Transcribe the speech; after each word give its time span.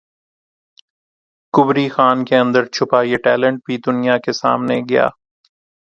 کبری 1.53 1.87
خان 1.89 2.17
کے 2.27 2.35
اندر 2.37 2.63
چھپا 2.73 3.01
یہ 3.01 3.17
ٹیلنٹ 3.23 3.59
بھی 3.65 3.77
دنیا 3.87 4.17
کے 4.25 4.31
سامنے 4.33 4.79
گیا 4.89 5.07